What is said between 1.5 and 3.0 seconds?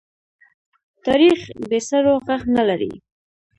بې سرو ږغ نه لري.